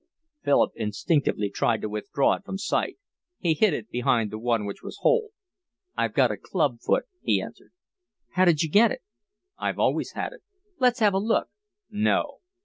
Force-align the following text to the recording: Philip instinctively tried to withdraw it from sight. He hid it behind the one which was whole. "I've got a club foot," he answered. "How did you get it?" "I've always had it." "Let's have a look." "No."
Philip 0.43 0.71
instinctively 0.77 1.51
tried 1.51 1.81
to 1.83 1.89
withdraw 1.89 2.33
it 2.33 2.43
from 2.43 2.57
sight. 2.57 2.97
He 3.37 3.53
hid 3.53 3.71
it 3.75 3.91
behind 3.91 4.31
the 4.31 4.39
one 4.39 4.65
which 4.65 4.81
was 4.81 4.97
whole. 5.01 5.29
"I've 5.95 6.15
got 6.15 6.31
a 6.31 6.37
club 6.37 6.79
foot," 6.79 7.05
he 7.21 7.39
answered. 7.39 7.69
"How 8.31 8.45
did 8.45 8.63
you 8.63 8.69
get 8.71 8.89
it?" 8.91 9.03
"I've 9.59 9.77
always 9.77 10.13
had 10.13 10.33
it." 10.33 10.41
"Let's 10.79 11.01
have 11.01 11.13
a 11.13 11.19
look." 11.19 11.49
"No." 11.91 12.39